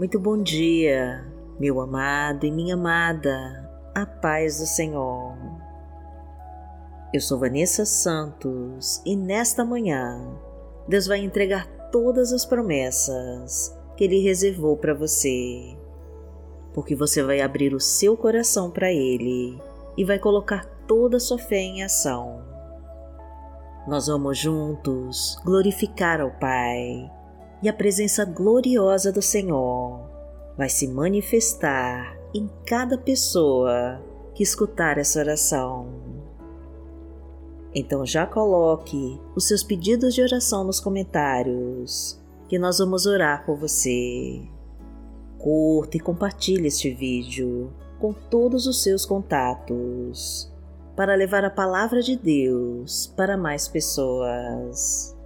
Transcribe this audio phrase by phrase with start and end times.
[0.00, 5.36] Muito bom dia, meu amado e minha amada, a paz do Senhor.
[7.12, 10.38] Eu sou Vanessa Santos e nesta manhã
[10.88, 15.76] Deus vai entregar todas as promessas que Ele reservou para você,
[16.72, 19.60] porque você vai abrir o seu coração para Ele
[19.98, 22.42] e vai colocar toda a sua fé em ação.
[23.86, 27.19] Nós vamos juntos glorificar ao Pai
[27.62, 30.00] e a presença gloriosa do Senhor
[30.56, 34.00] vai se manifestar em cada pessoa
[34.34, 35.88] que escutar essa oração.
[37.74, 42.18] Então já coloque os seus pedidos de oração nos comentários,
[42.48, 44.42] que nós vamos orar por você.
[45.38, 50.50] Curta e compartilhe este vídeo com todos os seus contatos
[50.96, 55.16] para levar a palavra de Deus para mais pessoas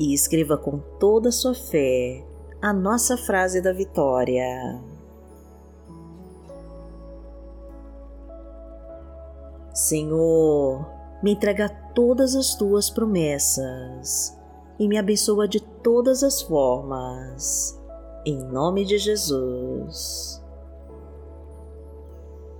[0.00, 2.24] e escreva com toda a sua fé
[2.62, 4.82] a nossa frase da vitória.
[9.74, 10.86] Senhor,
[11.22, 14.36] me entrega todas as tuas promessas
[14.78, 17.78] e me abençoa de todas as formas.
[18.24, 20.42] Em nome de Jesus.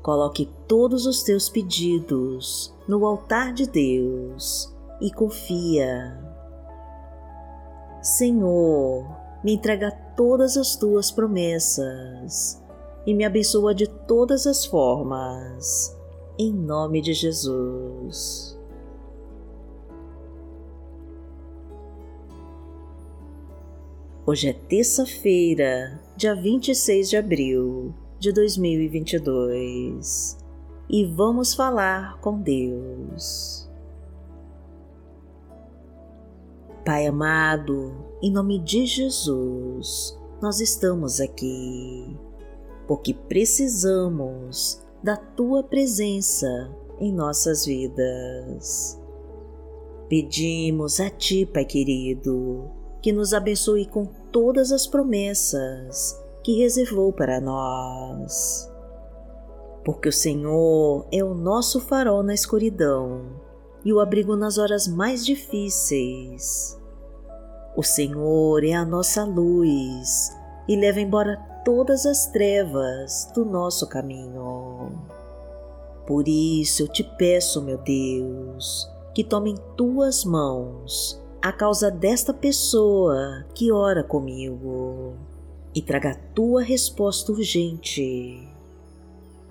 [0.02, 6.30] Coloque todos os teus pedidos no altar de Deus e confia
[8.03, 9.06] Senhor,
[9.45, 12.59] me entrega todas as tuas promessas
[13.07, 15.95] e me abençoa de todas as formas,
[16.39, 18.59] em nome de Jesus.
[24.25, 30.39] Hoje é terça-feira, dia 26 de abril de 2022
[30.89, 33.70] e vamos falar com Deus.
[36.91, 42.18] Pai amado, em nome de Jesus, nós estamos aqui
[42.89, 46.48] porque precisamos da tua presença
[46.98, 49.00] em nossas vidas.
[50.08, 52.68] Pedimos a Ti, Pai querido,
[53.00, 58.68] que nos abençoe com todas as promessas que reservou para nós.
[59.84, 63.27] Porque o Senhor é o nosso farol na escuridão
[63.84, 66.80] e o abrigo nas horas mais difíceis.
[67.77, 70.36] O Senhor é a nossa luz
[70.67, 74.91] e leva embora todas as trevas do nosso caminho.
[76.07, 82.35] Por isso eu te peço, meu Deus, que tome em tuas mãos a causa desta
[82.35, 85.14] pessoa que ora comigo
[85.75, 88.48] e traga a tua resposta urgente.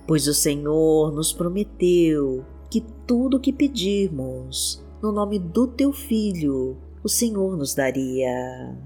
[0.06, 6.78] Pois o Senhor nos prometeu que tudo o que pedirmos no nome do teu Filho,
[7.04, 8.78] o Senhor nos daria.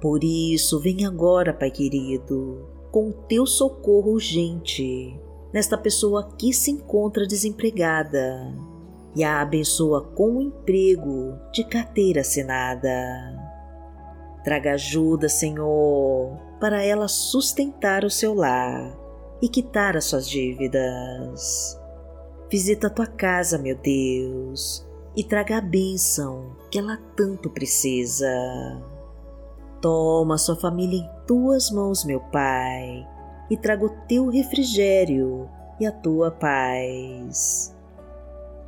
[0.00, 5.18] Por isso, vem agora, Pai querido, com o teu socorro urgente
[5.52, 8.54] nesta pessoa que se encontra desempregada
[9.14, 12.90] e a abençoa com o emprego de carteira assinada.
[14.44, 18.96] Traga ajuda, Senhor, para ela sustentar o seu lar
[19.42, 21.78] e quitar as suas dívidas.
[22.50, 24.86] Visita a tua casa, meu Deus,
[25.16, 28.30] e traga a bênção que ela tanto precisa.
[29.80, 33.06] Toma sua família em tuas mãos, meu Pai,
[33.50, 35.48] e traga o teu refrigério
[35.80, 37.74] e a tua paz.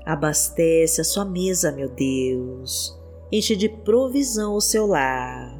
[0.04, 2.98] Abastece a sua mesa, meu Deus,
[3.30, 5.56] enche de provisão o seu lar,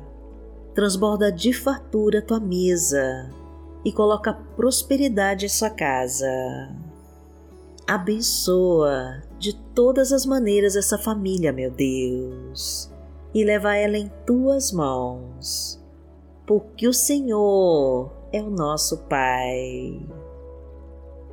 [0.75, 3.31] transborda de fartura a tua mesa
[3.85, 6.27] e coloca prosperidade em sua casa
[7.87, 12.91] Abençoa de todas as maneiras essa família, meu Deus,
[13.35, 15.83] e leva ela em tuas mãos,
[16.47, 20.01] porque o Senhor é o nosso Pai.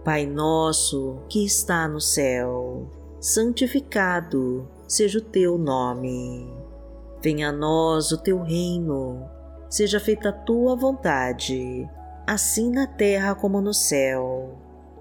[0.03, 2.87] Pai nosso que está no céu,
[3.19, 6.51] santificado seja o teu nome.
[7.21, 9.29] Venha a nós o teu reino,
[9.69, 11.87] seja feita a tua vontade,
[12.25, 14.57] assim na terra como no céu.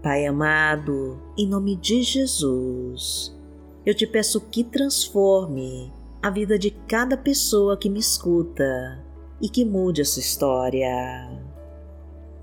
[0.00, 3.36] Pai amado, em nome de Jesus,
[3.84, 5.92] eu te peço que transforme
[6.22, 9.04] a vida de cada pessoa que me escuta
[9.42, 10.88] e que mude essa história.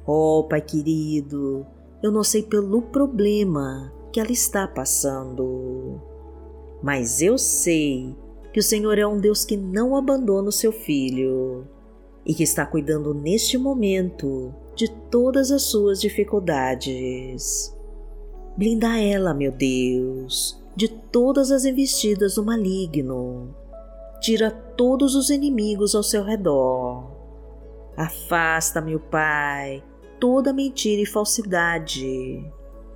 [0.06, 1.66] Oh, Pai querido,
[2.04, 6.02] eu não sei pelo problema que ela está passando,
[6.84, 8.14] mas eu sei
[8.52, 11.66] que o Senhor é um Deus que não abandona o seu filho
[12.26, 17.76] e que está cuidando neste momento de todas as suas dificuldades.
[18.58, 23.56] Blinda ela, meu Deus, de todas as investidas do maligno.
[24.22, 27.12] Tira todos os inimigos ao seu redor.
[27.98, 29.84] Afasta, meu Pai,
[30.20, 32.52] toda mentira e falsidade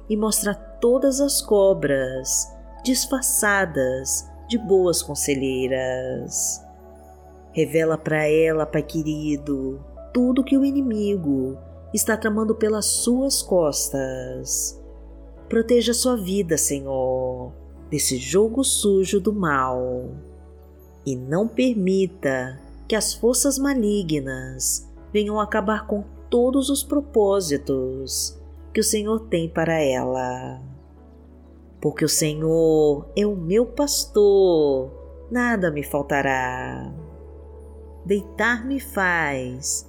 [0.10, 2.48] e mostra todas as cobras
[2.84, 6.62] disfarçadas de boas conselheiras.
[7.52, 9.80] Revela para ela, Pai querido,
[10.14, 11.58] tudo que o inimigo
[11.94, 14.80] está tramando pelas suas costas.
[15.48, 17.52] Proteja sua vida, Senhor,
[17.90, 20.12] desse jogo sujo do mal.
[21.06, 28.38] E não permita que as forças malignas venham acabar com todos os propósitos
[28.74, 30.62] que o Senhor tem para ela.
[31.82, 34.92] Porque o Senhor é o meu pastor,
[35.32, 36.94] nada me faltará
[38.06, 39.89] deitar-me faz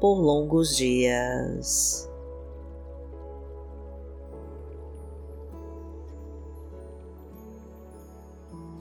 [0.00, 2.10] por longos dias.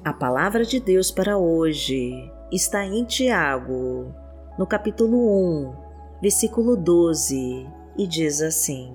[0.06, 2.14] A palavra de Deus para hoje
[2.52, 4.14] está em Tiago,
[4.60, 5.74] no capítulo 1,
[6.22, 7.66] versículo 12,
[7.98, 8.94] e diz assim: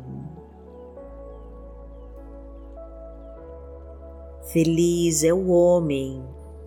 [4.53, 6.23] Feliz é o homem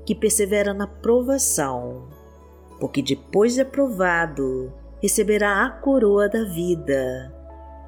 [0.06, 2.08] que persevera na provação,
[2.80, 7.34] porque depois de aprovado receberá a coroa da vida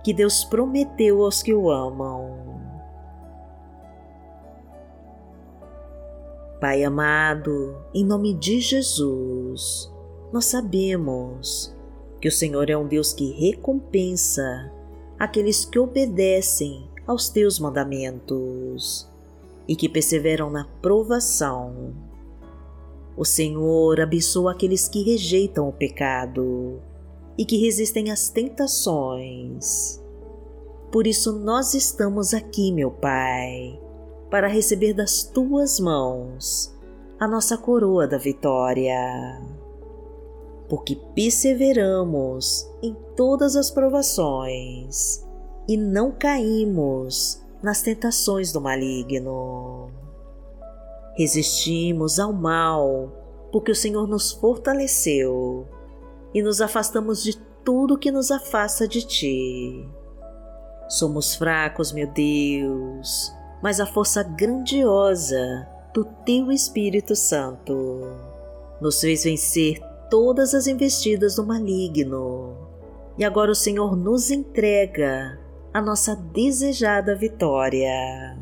[0.04, 2.62] que Deus prometeu aos que o amam.
[6.60, 9.92] Pai amado, em nome de Jesus,
[10.32, 11.76] nós sabemos
[12.20, 14.72] que o Senhor é um Deus que recompensa
[15.20, 19.08] aqueles que obedecem aos teus mandamentos
[19.68, 21.94] e que perseveram na provação.
[23.16, 26.82] O Senhor abençoa aqueles que rejeitam o pecado
[27.38, 30.02] e que resistem às tentações.
[30.92, 33.80] Por isso nós estamos aqui, meu Pai,
[34.30, 36.74] para receber das tuas mãos
[37.20, 39.42] a nossa coroa da vitória.
[40.70, 45.24] Porque perseveramos em todas as provações
[45.68, 49.90] e não caímos nas tentações do maligno.
[51.16, 53.12] Resistimos ao mal
[53.52, 55.68] porque o Senhor nos fortaleceu
[56.34, 59.88] e nos afastamos de tudo que nos afasta de Ti.
[60.90, 68.02] Somos fracos, meu Deus, mas a força grandiosa do Teu Espírito Santo
[68.82, 72.58] nos fez vencer todas as investidas do maligno.
[73.18, 75.40] E agora o Senhor nos entrega
[75.74, 78.38] a nossa desejada vitória.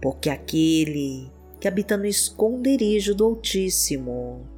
[0.00, 4.57] Porque aquele que habita no esconderijo do Altíssimo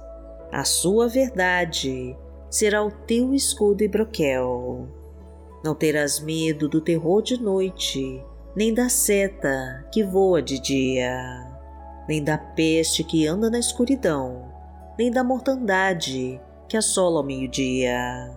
[0.51, 2.13] A sua verdade
[2.49, 4.85] será o teu escudo e broquel.
[5.63, 8.21] Não terás medo do terror de noite,
[8.53, 11.47] nem da seta que voa de dia,
[12.05, 14.51] nem da peste que anda na escuridão,
[14.99, 18.35] nem da mortandade que assola ao meio-dia.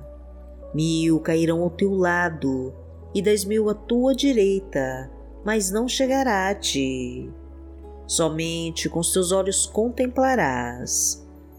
[0.72, 2.72] Mil cairão ao teu lado
[3.12, 5.10] e dez mil à tua direita,
[5.44, 7.28] mas não chegará a ti.
[8.06, 11.23] Somente com seus olhos contemplarás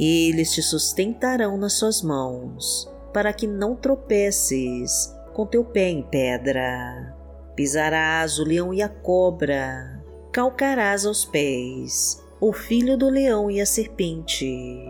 [0.00, 7.16] Eles te sustentarão nas suas mãos, para que não tropeces com teu pé em pedra.
[7.56, 10.00] Pisarás o leão e a cobra,
[10.30, 14.88] calcarás aos pés o filho do leão e a serpente.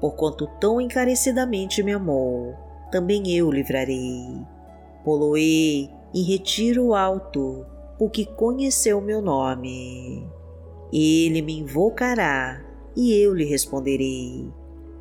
[0.00, 2.54] Porquanto tão encarecidamente me amou,
[2.92, 4.46] também eu livrarei.
[5.02, 7.66] Poloei em retiro alto,
[7.98, 10.24] porque conheceu meu nome.
[10.92, 12.67] Ele me invocará
[12.98, 14.52] e eu lhe responderei.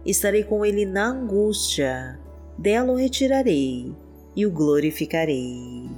[0.05, 2.19] Estarei com ele na angústia,
[2.55, 3.91] dela o retirarei
[4.35, 5.89] e o glorificarei.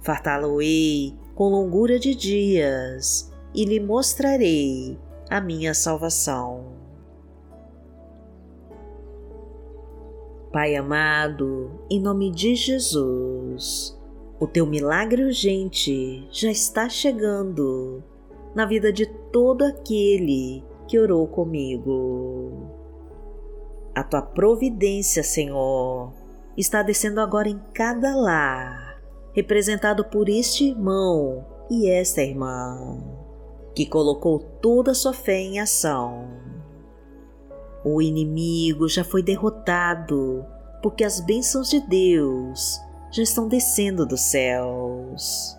[0.00, 4.98] Fartá-lo-ei com longura de dias e lhe mostrarei
[5.30, 6.72] a minha salvação.
[10.52, 13.96] Pai amado, em nome de Jesus,
[14.40, 18.02] o teu milagre urgente já está chegando
[18.56, 22.70] na vida de todo aquele que orou comigo.
[23.94, 26.12] A tua providência, Senhor,
[26.54, 29.00] está descendo agora em cada lar,
[29.32, 33.02] representado por este irmão e esta irmã,
[33.74, 36.28] que colocou toda a sua fé em ação.
[37.82, 40.44] O inimigo já foi derrotado,
[40.82, 42.78] porque as bênçãos de Deus
[43.10, 45.56] já estão descendo dos céus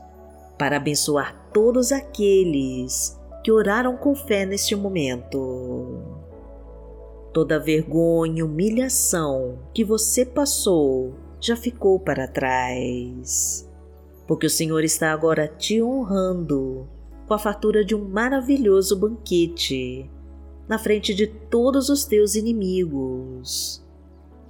[0.59, 6.01] para abençoar todos aqueles que oraram com fé neste momento.
[7.33, 13.69] Toda vergonha e humilhação que você passou já ficou para trás,
[14.25, 16.87] porque o Senhor está agora te honrando
[17.27, 20.09] com a fartura de um maravilhoso banquete
[20.67, 23.85] na frente de todos os teus inimigos,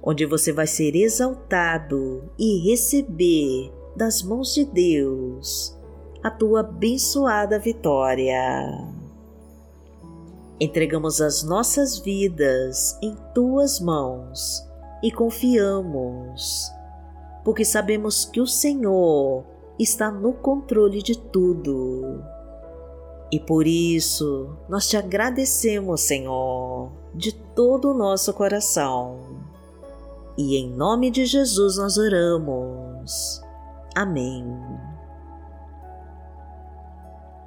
[0.00, 5.76] onde você vai ser exaltado e receber das mãos de Deus
[6.24, 8.42] a tua abençoada vitória.
[10.58, 14.66] Entregamos as nossas vidas em tuas mãos
[15.02, 16.72] e confiamos,
[17.44, 19.44] porque sabemos que o Senhor
[19.78, 22.24] está no controle de tudo.
[23.30, 29.18] E por isso nós te agradecemos, Senhor, de todo o nosso coração.
[30.38, 33.42] E em nome de Jesus nós oramos.
[33.94, 34.42] Amém.